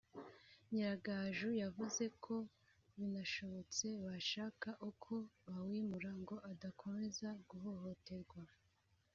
Nyiragaju 0.69 1.49
yavuze 1.63 2.03
ko 2.23 2.35
binashobotse 2.97 3.85
bashaka 4.05 4.69
uko 4.89 5.13
bawimura 5.47 6.11
ngo 6.21 6.35
udakomeza 6.53 7.27
guhohoterwa 7.49 8.41